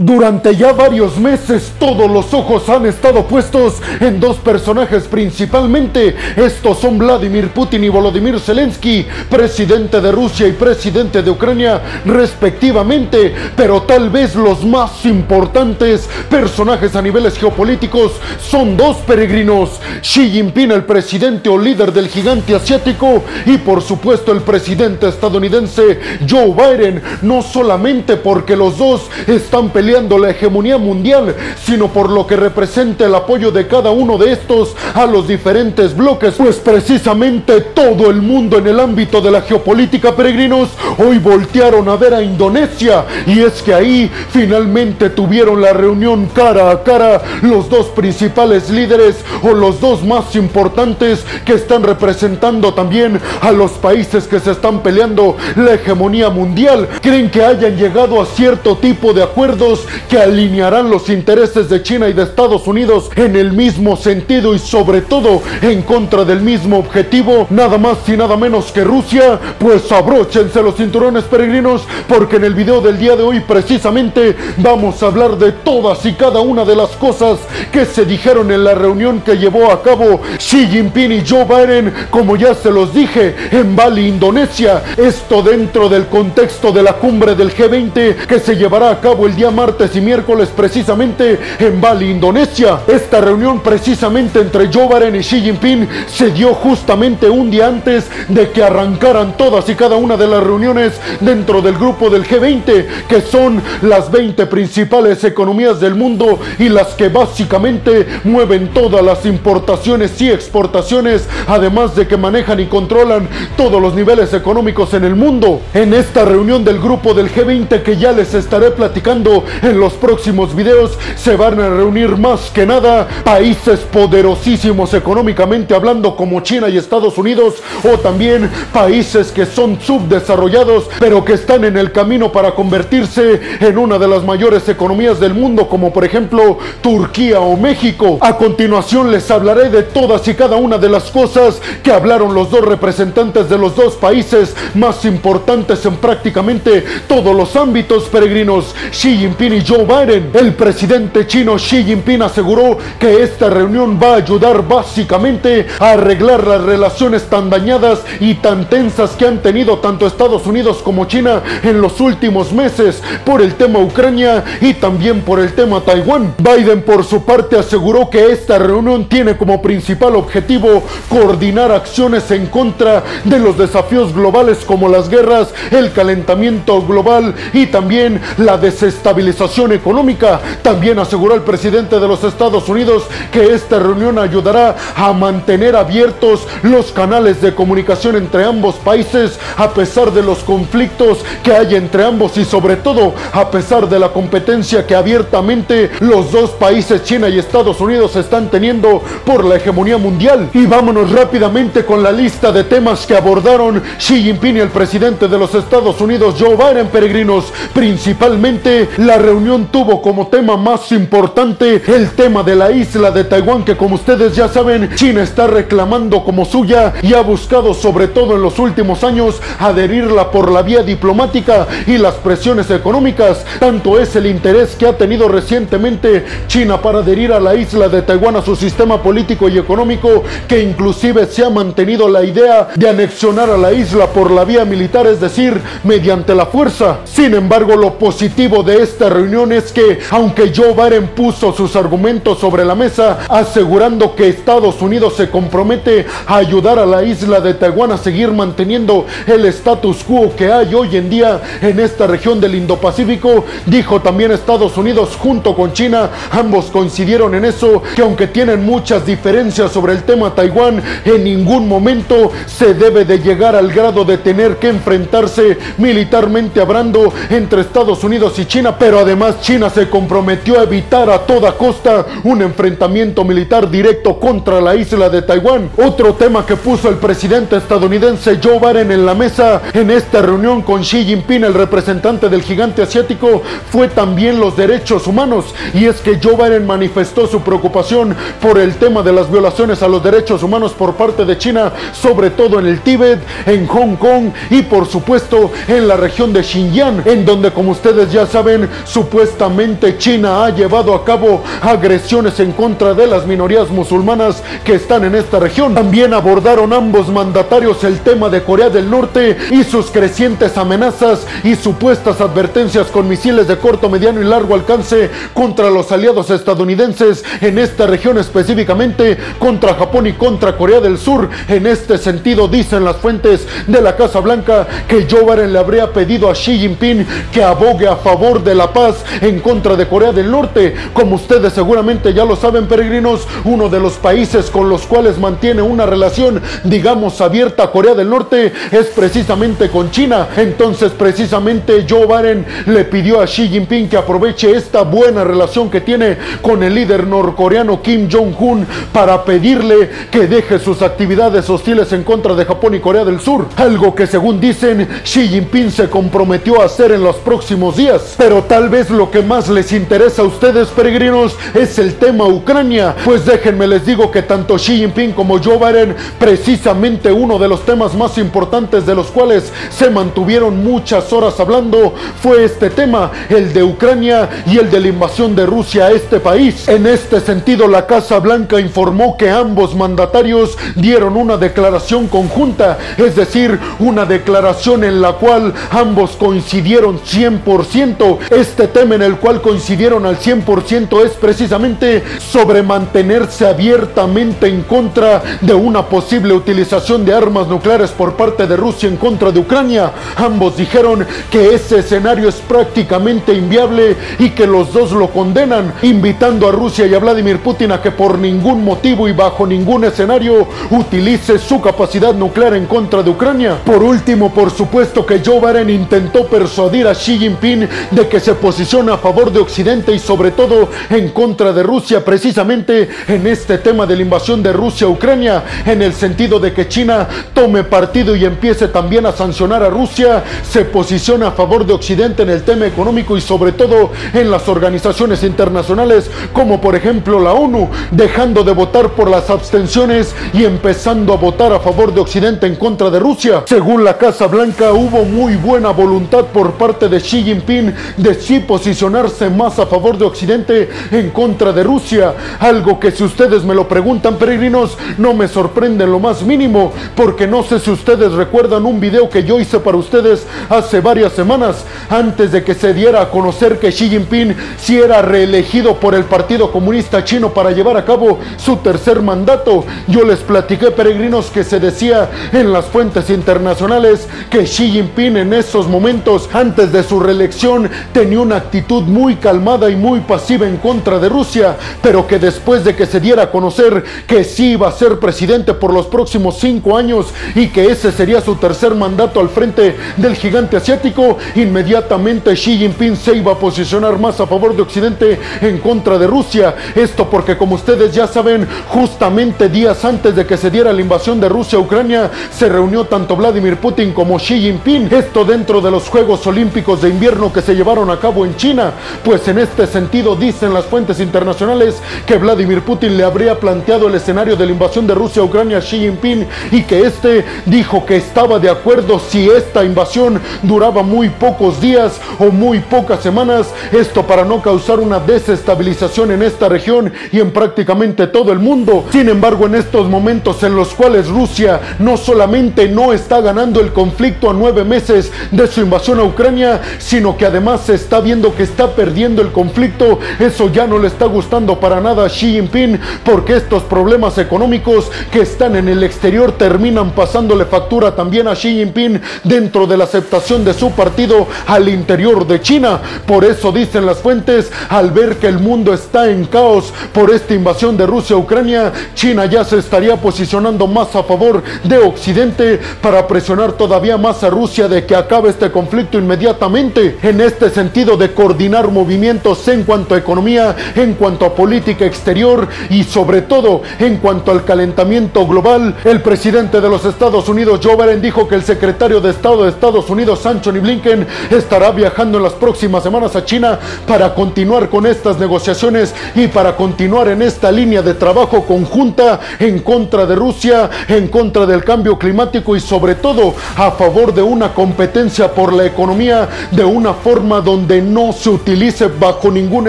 [0.00, 6.14] Durante ya varios meses todos los ojos han estado puestos en dos personajes principalmente.
[6.36, 13.34] Estos son Vladimir Putin y Volodymyr Zelensky, presidente de Rusia y presidente de Ucrania respectivamente.
[13.56, 19.80] Pero tal vez los más importantes personajes a niveles geopolíticos son dos peregrinos.
[20.00, 25.98] Xi Jinping, el presidente o líder del gigante asiático y por supuesto el presidente estadounidense
[26.30, 27.02] Joe Biden.
[27.22, 31.34] No solamente porque los dos están peleando la hegemonía mundial,
[31.64, 35.96] sino por lo que representa el apoyo de cada uno de estos a los diferentes
[35.96, 41.88] bloques, pues precisamente todo el mundo en el ámbito de la geopolítica peregrinos hoy voltearon
[41.88, 43.06] a ver a Indonesia.
[43.26, 49.16] Y es que ahí finalmente tuvieron la reunión cara a cara los dos principales líderes
[49.42, 54.80] o los dos más importantes que están representando también a los países que se están
[54.80, 56.88] peleando la hegemonía mundial.
[57.00, 59.77] Creen que hayan llegado a cierto tipo de acuerdos
[60.08, 64.58] que alinearán los intereses de China y de Estados Unidos en el mismo sentido y
[64.58, 69.90] sobre todo en contra del mismo objetivo, nada más y nada menos que Rusia, pues
[69.92, 75.06] abróchense los cinturones peregrinos porque en el video del día de hoy precisamente vamos a
[75.06, 77.38] hablar de todas y cada una de las cosas
[77.72, 81.92] que se dijeron en la reunión que llevó a cabo Xi Jinping y Joe Biden,
[82.10, 84.82] como ya se los dije, en Bali, Indonesia.
[84.96, 89.36] Esto dentro del contexto de la cumbre del G20 que se llevará a cabo el
[89.36, 92.80] día martes martes y miércoles precisamente en Bali, Indonesia.
[92.88, 98.06] Esta reunión precisamente entre Joe Biden y Xi Jinping se dio justamente un día antes
[98.28, 102.86] de que arrancaran todas y cada una de las reuniones dentro del grupo del G20,
[103.06, 109.26] que son las 20 principales economías del mundo y las que básicamente mueven todas las
[109.26, 115.14] importaciones y exportaciones, además de que manejan y controlan todos los niveles económicos en el
[115.14, 115.60] mundo.
[115.74, 120.54] En esta reunión del grupo del G20 que ya les estaré platicando en los próximos
[120.54, 126.76] videos se van a reunir más que nada países poderosísimos económicamente hablando como China y
[126.76, 132.54] Estados Unidos o también países que son subdesarrollados pero que están en el camino para
[132.54, 138.18] convertirse en una de las mayores economías del mundo como por ejemplo Turquía o México.
[138.20, 142.50] A continuación les hablaré de todas y cada una de las cosas que hablaron los
[142.50, 148.74] dos representantes de los dos países más importantes en prácticamente todos los ámbitos peregrinos.
[148.90, 150.30] Xi Jinping y Joe Biden.
[150.34, 156.46] El presidente chino Xi Jinping aseguró que esta reunión va a ayudar básicamente a arreglar
[156.46, 161.42] las relaciones tan dañadas y tan tensas que han tenido tanto Estados Unidos como China
[161.62, 166.34] en los últimos meses por el tema Ucrania y también por el tema Taiwán.
[166.38, 172.46] Biden por su parte aseguró que esta reunión tiene como principal objetivo coordinar acciones en
[172.46, 179.27] contra de los desafíos globales como las guerras, el calentamiento global y también la desestabilización
[179.72, 180.40] económica.
[180.62, 186.46] También aseguró el presidente de los Estados Unidos que esta reunión ayudará a mantener abiertos
[186.62, 192.04] los canales de comunicación entre ambos países a pesar de los conflictos que hay entre
[192.04, 197.28] ambos y sobre todo a pesar de la competencia que abiertamente los dos países, China
[197.28, 200.50] y Estados Unidos, están teniendo por la hegemonía mundial.
[200.54, 205.28] Y vámonos rápidamente con la lista de temas que abordaron Xi Jinping y el presidente
[205.28, 211.82] de los Estados Unidos, Joe Biden, peregrinos, principalmente la reunión tuvo como tema más importante
[211.86, 216.24] el tema de la isla de Taiwán que como ustedes ya saben China está reclamando
[216.24, 220.82] como suya y ha buscado sobre todo en los últimos años adherirla por la vía
[220.82, 223.44] diplomática y las presiones económicas.
[223.58, 228.02] Tanto es el interés que ha tenido recientemente China para adherir a la isla de
[228.02, 232.88] Taiwán a su sistema político y económico que inclusive se ha mantenido la idea de
[232.88, 236.98] anexionar a la isla por la vía militar, es decir, mediante la fuerza.
[237.04, 242.38] Sin embargo, lo positivo de esta reunión es que, aunque Joe Biden puso sus argumentos
[242.38, 247.54] sobre la mesa, asegurando que Estados Unidos se compromete a ayudar a la isla de
[247.54, 252.40] Taiwán a seguir manteniendo el status quo que hay hoy en día en esta región
[252.40, 258.26] del Indo-Pacífico, dijo también Estados Unidos junto con China, ambos coincidieron en eso, que aunque
[258.26, 263.70] tienen muchas diferencias sobre el tema Taiwán, en ningún momento se debe de llegar al
[263.72, 269.70] grado de tener que enfrentarse militarmente hablando entre Estados Unidos y China, pero además China
[269.70, 275.22] se comprometió a evitar a toda costa un enfrentamiento militar directo contra la isla de
[275.22, 275.70] Taiwán.
[275.76, 280.62] Otro tema que puso el presidente estadounidense Joe Biden en la mesa en esta reunión
[280.62, 285.54] con Xi Jinping, el representante del gigante asiático, fue también los derechos humanos.
[285.74, 289.88] Y es que Joe Biden manifestó su preocupación por el tema de las violaciones a
[289.88, 294.30] los derechos humanos por parte de China, sobre todo en el Tíbet, en Hong Kong
[294.50, 299.98] y por supuesto en la región de Xinjiang, en donde como ustedes ya saben supuestamente
[299.98, 305.14] China ha llevado a cabo agresiones en contra de las minorías musulmanas que están en
[305.14, 305.74] esta región.
[305.74, 311.54] También abordaron ambos mandatarios el tema de Corea del Norte y sus crecientes amenazas y
[311.54, 317.58] supuestas advertencias con misiles de corto, mediano y largo alcance contra los aliados estadounidenses en
[317.58, 321.28] esta región específicamente contra Japón y contra Corea del Sur.
[321.48, 325.92] En este sentido dicen las fuentes de la Casa Blanca que Joe Biden le habría
[325.92, 328.77] pedido a Xi Jinping que abogue a favor de la paz
[329.20, 330.74] en contra de Corea del Norte.
[330.92, 335.62] Como ustedes seguramente ya lo saben, peregrinos, uno de los países con los cuales mantiene
[335.62, 340.28] una relación, digamos, abierta Corea del Norte es precisamente con China.
[340.36, 345.80] Entonces, precisamente Joe Biden le pidió a Xi Jinping que aproveche esta buena relación que
[345.80, 352.04] tiene con el líder norcoreano Kim Jong-un para pedirle que deje sus actividades hostiles en
[352.04, 353.46] contra de Japón y Corea del Sur.
[353.56, 358.14] Algo que según dicen Xi Jinping se comprometió a hacer en los próximos días.
[358.16, 362.94] Pero tal vez lo que más les interesa a ustedes peregrinos es el tema Ucrania.
[363.04, 367.64] Pues déjenme les digo que tanto Xi Jinping como Joe Biden precisamente uno de los
[367.64, 373.52] temas más importantes de los cuales se mantuvieron muchas horas hablando fue este tema, el
[373.52, 376.68] de Ucrania y el de la invasión de Rusia a este país.
[376.68, 383.16] En este sentido la Casa Blanca informó que ambos mandatarios dieron una declaración conjunta, es
[383.16, 388.18] decir, una declaración en la cual ambos coincidieron 100%.
[388.30, 395.22] Este tema en el cual coincidieron al 100% es precisamente sobre mantenerse abiertamente en contra
[395.40, 399.92] de una posible utilización de armas nucleares por parte de Rusia en contra de Ucrania.
[400.16, 406.48] Ambos dijeron que ese escenario es prácticamente inviable y que los dos lo condenan, invitando
[406.48, 410.48] a Rusia y a Vladimir Putin a que por ningún motivo y bajo ningún escenario
[410.70, 413.58] utilice su capacidad nuclear en contra de Ucrania.
[413.64, 418.34] Por último, por supuesto que Joe Biden intentó persuadir a Xi Jinping de que se
[418.38, 423.58] posiciona a favor de Occidente y sobre todo en contra de Rusia, precisamente en este
[423.58, 427.64] tema de la invasión de Rusia a Ucrania, en el sentido de que China tome
[427.64, 432.30] partido y empiece también a sancionar a Rusia, se posiciona a favor de Occidente en
[432.30, 437.68] el tema económico y sobre todo en las organizaciones internacionales como por ejemplo la ONU,
[437.90, 442.56] dejando de votar por las abstenciones y empezando a votar a favor de Occidente en
[442.56, 443.42] contra de Rusia.
[443.46, 449.30] Según la Casa Blanca, hubo muy buena voluntad por parte de Xi Jinping de posicionarse
[449.30, 453.66] más a favor de Occidente en contra de Rusia, algo que si ustedes me lo
[453.66, 458.66] preguntan, peregrinos, no me sorprende en lo más mínimo, porque no sé si ustedes recuerdan
[458.66, 463.00] un video que yo hice para ustedes hace varias semanas, antes de que se diera
[463.00, 467.78] a conocer que Xi Jinping si era reelegido por el Partido Comunista Chino para llevar
[467.78, 469.64] a cabo su tercer mandato.
[469.86, 475.32] Yo les platiqué, peregrinos, que se decía en las fuentes internacionales que Xi Jinping en
[475.32, 480.56] esos momentos, antes de su reelección, tenía una actitud muy calmada y muy pasiva en
[480.56, 484.68] contra de Rusia, pero que después de que se diera a conocer que sí iba
[484.68, 489.20] a ser presidente por los próximos cinco años y que ese sería su tercer mandato
[489.20, 494.54] al frente del gigante asiático, inmediatamente Xi Jinping se iba a posicionar más a favor
[494.54, 496.54] de Occidente en contra de Rusia.
[496.74, 501.20] Esto porque como ustedes ya saben, justamente días antes de que se diera la invasión
[501.20, 504.88] de Rusia a Ucrania, se reunió tanto Vladimir Putin como Xi Jinping.
[504.92, 508.72] Esto dentro de los Juegos Olímpicos de Invierno que se llevaron a cabo en China.
[509.04, 513.94] Pues en este sentido dicen las fuentes internacionales que Vladimir Putin le habría planteado el
[513.94, 517.84] escenario de la invasión de Rusia a Ucrania a Xi Jinping y que este dijo
[517.84, 523.48] que estaba de acuerdo si esta invasión duraba muy pocos días o muy pocas semanas,
[523.72, 528.86] esto para no causar una desestabilización en esta región y en prácticamente todo el mundo.
[528.90, 533.72] Sin embargo, en estos momentos en los cuales Rusia no solamente no está ganando el
[533.72, 538.42] conflicto a nueve meses de su invasión a Ucrania, sino que además se viendo que
[538.42, 542.78] está perdiendo el conflicto, eso ya no le está gustando para nada a Xi Jinping
[543.04, 548.56] porque estos problemas económicos que están en el exterior terminan pasándole factura también a Xi
[548.58, 552.80] Jinping dentro de la aceptación de su partido al interior de China.
[553.06, 557.34] Por eso dicen las fuentes, al ver que el mundo está en caos por esta
[557.34, 562.60] invasión de Rusia a Ucrania, China ya se estaría posicionando más a favor de Occidente
[562.82, 566.98] para presionar todavía más a Rusia de que acabe este conflicto inmediatamente.
[567.02, 572.48] En este sentido de coordinar movimientos en cuanto a economía, en cuanto a política exterior
[572.70, 577.76] y sobre todo en cuanto al calentamiento global, el presidente de los Estados Unidos, Joe
[577.76, 582.24] Biden, dijo que el secretario de Estado de Estados Unidos, Anthony Blinken, estará viajando en
[582.24, 587.50] las próximas semanas a China para continuar con estas negociaciones y para continuar en esta
[587.50, 592.94] línea de trabajo conjunta en contra de Rusia, en contra del cambio climático y sobre
[592.96, 598.30] todo a favor de una competencia por la economía de una forma donde no se
[598.30, 599.68] utilice bajo ningún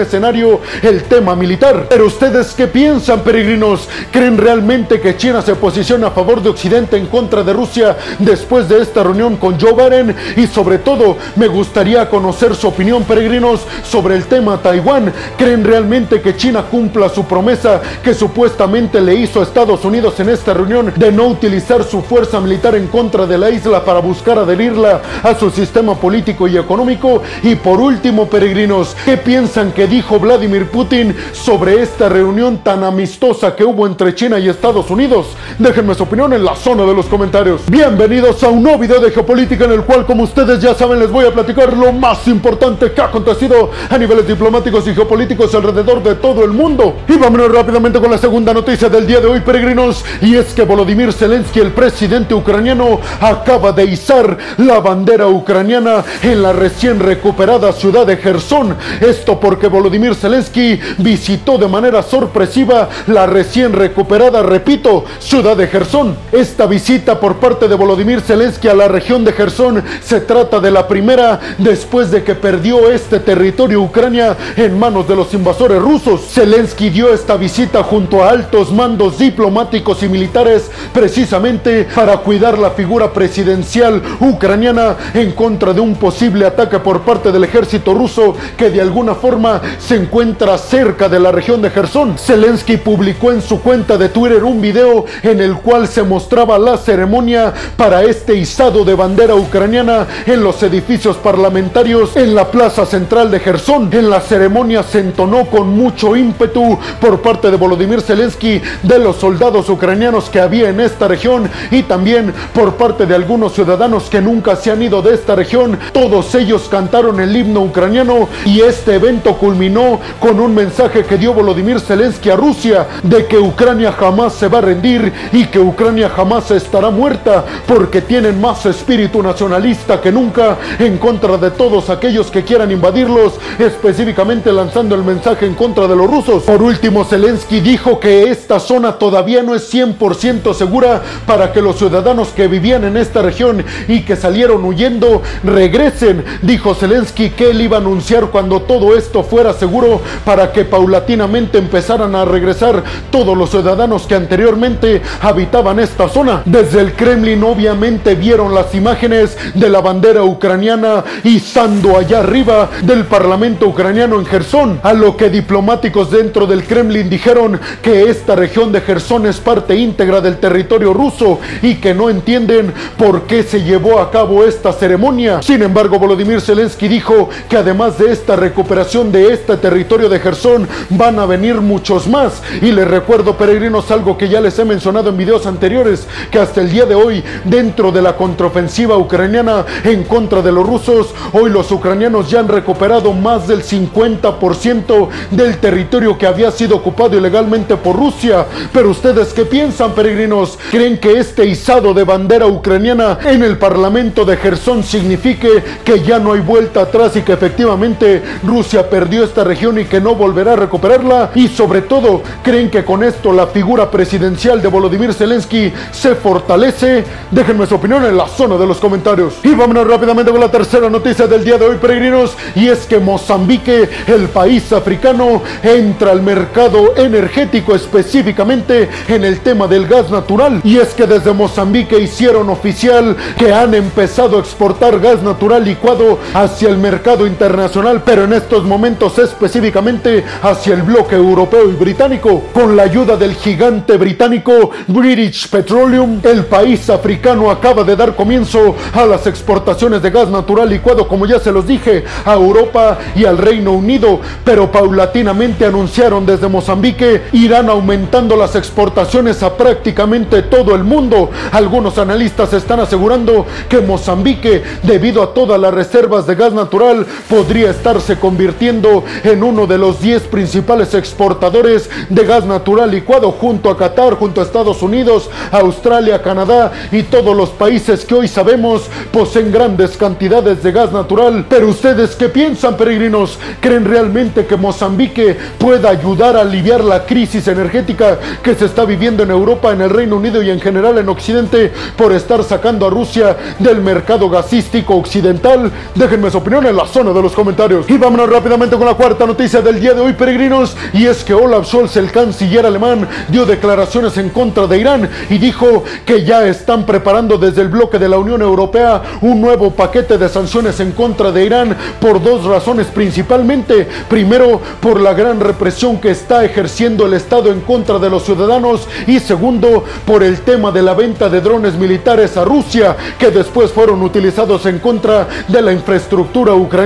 [0.00, 1.86] escenario el tema militar.
[1.88, 3.88] Pero ustedes qué piensan, peregrinos?
[4.10, 8.68] ¿Creen realmente que China se posiciona a favor de Occidente en contra de Rusia después
[8.68, 10.16] de esta reunión con Joe Biden?
[10.36, 15.12] Y sobre todo, me gustaría conocer su opinión, peregrinos, sobre el tema Taiwán.
[15.36, 20.28] ¿Creen realmente que China cumpla su promesa que supuestamente le hizo a Estados Unidos en
[20.28, 24.38] esta reunión de no utilizar su fuerza militar en contra de la isla para buscar
[24.38, 27.22] adherirla a su sistema político y económico?
[27.42, 33.54] Y por último, peregrinos, ¿qué piensan que dijo Vladimir Putin sobre esta reunión tan amistosa
[33.54, 35.26] que hubo entre China y Estados Unidos?
[35.58, 37.60] Déjenme su opinión en la zona de los comentarios.
[37.68, 41.10] Bienvenidos a un nuevo video de geopolítica en el cual, como ustedes ya saben, les
[41.10, 46.02] voy a platicar lo más importante que ha acontecido a niveles diplomáticos y geopolíticos alrededor
[46.02, 46.96] de todo el mundo.
[47.06, 50.62] Y vámonos rápidamente con la segunda noticia del día de hoy, peregrinos, y es que
[50.62, 57.72] Volodymyr Zelensky, el presidente ucraniano, acaba de izar la bandera ucraniana en la recién recuperada
[57.80, 58.76] ciudad de Gerson.
[59.00, 66.14] Esto porque Volodymyr Zelensky visitó de manera sorpresiva la recién recuperada, repito, ciudad de Gerson.
[66.30, 70.70] Esta visita por parte de Volodymyr Zelensky a la región de Gerson se trata de
[70.70, 76.20] la primera después de que perdió este territorio Ucrania en manos de los invasores rusos.
[76.30, 82.72] Zelensky dio esta visita junto a altos mandos diplomáticos y militares precisamente para cuidar la
[82.72, 88.70] figura presidencial ucraniana en contra de un posible ataque por parte del ejército ruso que
[88.70, 92.18] de alguna forma se encuentra cerca de la región de Gerson.
[92.18, 96.76] Zelensky publicó en su cuenta de Twitter un video en el cual se mostraba la
[96.76, 103.30] ceremonia para este izado de bandera ucraniana en los edificios parlamentarios en la plaza central
[103.30, 103.88] de Gerson.
[103.92, 109.16] En la ceremonia se entonó con mucho ímpetu por parte de Volodymyr Zelensky de los
[109.16, 114.20] soldados ucranianos que había en esta región y también por parte de algunos ciudadanos que
[114.20, 115.78] nunca se han ido de esta región.
[115.92, 121.32] Todos ellos cantaron el himno ucraniano y este evento culminó con un mensaje que dio
[121.32, 126.08] Volodymyr Zelensky a Rusia de que Ucrania jamás se va a rendir y que Ucrania
[126.08, 132.30] jamás estará muerta porque tienen más espíritu nacionalista que nunca en contra de todos aquellos
[132.30, 136.44] que quieran invadirlos, específicamente lanzando el mensaje en contra de los rusos.
[136.44, 141.76] Por último, Zelensky dijo que esta zona todavía no es 100% segura para que los
[141.76, 146.24] ciudadanos que vivían en esta región y que salieron huyendo regresen.
[146.42, 151.58] Dijo Zelensky que él iba a anunciar cuando todo esto fuera seguro para que paulatinamente
[151.58, 156.42] empezaran a regresar todos los ciudadanos que anteriormente habitaban esta zona.
[156.44, 163.04] Desde el Kremlin obviamente vieron las imágenes de la bandera ucraniana izando allá arriba del
[163.04, 168.72] Parlamento ucraniano en Gerson, a lo que diplomáticos dentro del Kremlin dijeron que esta región
[168.72, 173.62] de Gerson es parte íntegra del territorio ruso y que no entienden por qué se
[173.62, 175.42] llevó a cabo esta ceremonia.
[175.42, 180.68] Sin embargo, Volodymyr Zelensky dijo que además de esta recuperación de este territorio de Gerson,
[180.90, 182.42] van a venir muchos más.
[182.60, 186.60] Y les recuerdo, peregrinos, algo que ya les he mencionado en videos anteriores, que hasta
[186.60, 191.50] el día de hoy, dentro de la contraofensiva ucraniana en contra de los rusos, hoy
[191.50, 197.76] los ucranianos ya han recuperado más del 50% del territorio que había sido ocupado ilegalmente
[197.76, 198.46] por Rusia.
[198.72, 200.58] Pero ustedes qué piensan, peregrinos?
[200.70, 206.18] ¿Creen que este izado de bandera ucraniana en el Parlamento de Gerson signifique que ya
[206.18, 210.52] no hay vuelta atrás y que efectivamente Rusia perdió esta región y que no volverá
[210.52, 211.30] a recuperarla?
[211.34, 217.04] Y sobre todo, ¿creen que con esto la figura presidencial de Volodymyr Zelensky se fortalece?
[217.30, 219.34] Déjenme su opinión en la zona de los comentarios.
[219.42, 222.98] Y vámonos rápidamente con la tercera noticia del día de hoy, peregrinos, y es que
[222.98, 230.60] Mozambique, el país africano, entra al mercado energético específicamente en el tema del gas natural.
[230.64, 236.18] Y es que desde Mozambique hicieron oficial que han empezado a exportar gas natural licuado
[236.34, 242.44] hacia el mercado internacional, pero en estos momentos específicamente hacia el bloque europeo y británico.
[242.52, 248.74] Con la ayuda del gigante británico British Petroleum, el país africano acaba de dar comienzo
[248.92, 253.24] a las exportaciones de gas natural licuado, como ya se los dije, a Europa y
[253.24, 260.74] al Reino Unido, pero paulatinamente anunciaron desde Mozambique irán aumentando las exportaciones a prácticamente todo
[260.74, 261.30] el mundo.
[261.52, 267.70] Algunos analistas están asegurando que Mozambique, debido a todas las reservas de gas natural, podría
[267.70, 273.76] estarse convirtiendo en uno de los 10 principales exportadores de gas natural licuado junto a
[273.76, 279.52] Qatar, junto a Estados Unidos, Australia, Canadá y todos los países que hoy sabemos poseen
[279.52, 281.46] grandes cantidades de gas natural.
[281.48, 283.38] Pero ustedes qué piensan, peregrinos?
[283.60, 289.22] ¿Creen realmente que Mozambique pueda ayudar a aliviar la crisis energética que se está viviendo
[289.22, 292.90] en Europa, en el Reino Unido y en general en Occidente por estar sacando a
[292.90, 295.70] Rusia del mercado gasístico occidental?
[295.94, 297.88] Déjenme su opinión en la zona zona de los comentarios.
[297.88, 301.32] Y vámonos rápidamente con la cuarta noticia del día de hoy, peregrinos, y es que
[301.32, 306.46] Olaf Scholz, el canciller alemán, dio declaraciones en contra de Irán y dijo que ya
[306.46, 310.92] están preparando desde el bloque de la Unión Europea un nuevo paquete de sanciones en
[310.92, 313.88] contra de Irán por dos razones principalmente.
[314.06, 318.86] Primero, por la gran represión que está ejerciendo el Estado en contra de los ciudadanos
[319.06, 323.72] y segundo, por el tema de la venta de drones militares a Rusia que después
[323.72, 326.79] fueron utilizados en contra de la infraestructura ucraniana.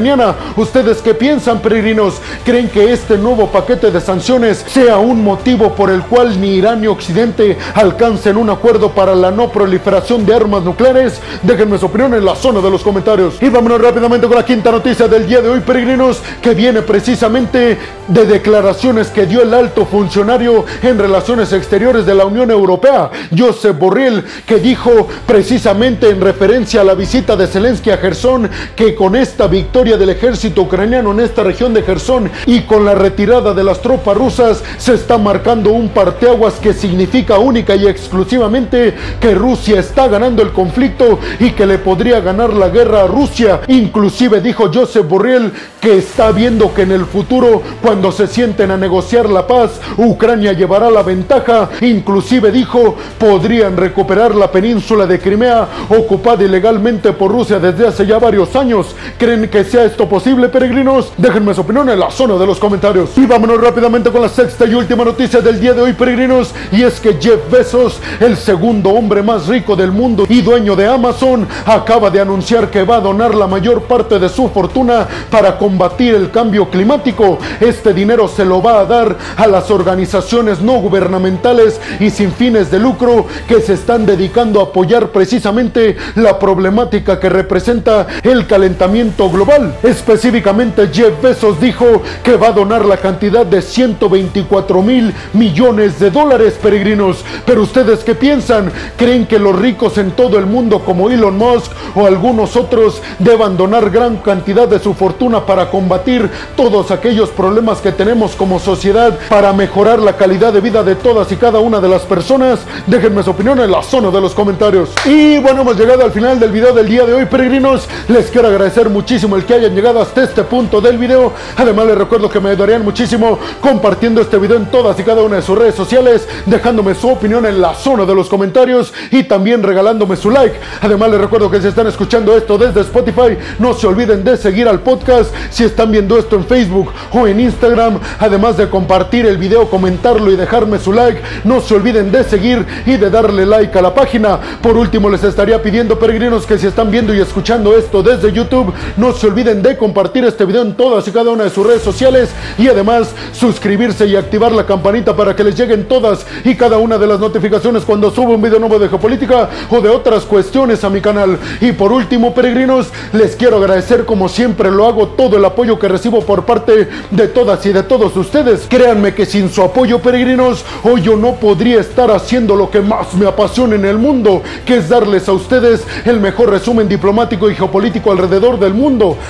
[0.56, 2.14] ¿Ustedes qué piensan, peregrinos?
[2.44, 6.80] ¿Creen que este nuevo paquete de sanciones sea un motivo por el cual ni Irán
[6.80, 11.20] ni Occidente alcancen un acuerdo para la no proliferación de armas nucleares?
[11.42, 13.36] Déjenme su opinión en la zona de los comentarios.
[13.40, 17.78] Y vámonos rápidamente con la quinta noticia del día de hoy, peregrinos, que viene precisamente
[18.08, 23.78] de declaraciones que dio el alto funcionario en relaciones exteriores de la Unión Europea, Josep
[23.78, 29.14] Borrell, que dijo precisamente en referencia a la visita de Zelensky a Gerson que con
[29.14, 33.62] esta victoria del ejército ucraniano en esta región de Gerson y con la retirada de
[33.62, 39.78] las tropas rusas se está marcando un parteaguas que significa única y exclusivamente que Rusia
[39.78, 43.60] está ganando el conflicto y que le podría ganar la guerra a Rusia.
[43.68, 48.78] Inclusive dijo Josep Borrell que está viendo que en el futuro cuando se sienten a
[48.78, 51.68] negociar la paz Ucrania llevará la ventaja.
[51.82, 58.18] Inclusive dijo podrían recuperar la península de Crimea ocupada ilegalmente por Rusia desde hace ya
[58.18, 58.96] varios años.
[59.18, 61.12] ¿Creen que sea esto posible, peregrinos?
[61.16, 63.10] Déjenme su opinión en la zona de los comentarios.
[63.16, 66.54] Y vámonos rápidamente con la sexta y última noticia del día de hoy, peregrinos.
[66.70, 70.86] Y es que Jeff Bezos, el segundo hombre más rico del mundo y dueño de
[70.86, 75.58] Amazon, acaba de anunciar que va a donar la mayor parte de su fortuna para
[75.58, 77.40] combatir el cambio climático.
[77.58, 82.70] Este dinero se lo va a dar a las organizaciones no gubernamentales y sin fines
[82.70, 89.28] de lucro que se están dedicando a apoyar precisamente la problemática que representa el calentamiento
[89.28, 89.63] global.
[89.82, 96.10] Específicamente Jeff Bezos dijo que va a donar la cantidad de 124 mil millones de
[96.10, 97.24] dólares peregrinos.
[97.44, 98.72] Pero ustedes qué piensan?
[98.96, 103.56] ¿Creen que los ricos en todo el mundo como Elon Musk o algunos otros deban
[103.56, 109.18] donar gran cantidad de su fortuna para combatir todos aquellos problemas que tenemos como sociedad
[109.28, 112.60] para mejorar la calidad de vida de todas y cada una de las personas?
[112.86, 114.90] Déjenme su opinión en la zona de los comentarios.
[115.04, 117.88] Y bueno, hemos llegado al final del video del día de hoy, peregrinos.
[118.08, 121.32] Les quiero agradecer muchísimo el que hayan llegado hasta este punto del video.
[121.56, 125.36] Además, les recuerdo que me ayudarían muchísimo compartiendo este video en todas y cada una
[125.36, 129.62] de sus redes sociales, dejándome su opinión en la zona de los comentarios y también
[129.62, 130.58] regalándome su like.
[130.80, 134.68] Además, les recuerdo que si están escuchando esto desde Spotify, no se olviden de seguir
[134.68, 137.98] al podcast si están viendo esto en Facebook o en Instagram.
[138.18, 142.66] Además de compartir el video, comentarlo y dejarme su like, no se olviden de seguir
[142.86, 144.40] y de darle like a la página.
[144.60, 148.72] Por último, les estaría pidiendo, peregrinos, que si están viendo y escuchando esto desde YouTube,
[148.96, 152.30] no se de compartir este video en todas y cada una de sus redes sociales
[152.56, 156.96] y además suscribirse y activar la campanita para que les lleguen todas y cada una
[156.96, 160.88] de las notificaciones cuando subo un video nuevo de geopolítica o de otras cuestiones a
[160.88, 161.38] mi canal.
[161.60, 165.88] Y por último, peregrinos, les quiero agradecer como siempre lo hago todo el apoyo que
[165.88, 168.66] recibo por parte de todas y de todos ustedes.
[168.66, 173.12] Créanme que sin su apoyo, peregrinos, hoy yo no podría estar haciendo lo que más
[173.12, 177.54] me apasiona en el mundo, que es darles a ustedes el mejor resumen diplomático y
[177.54, 179.18] geopolítico alrededor del mundo.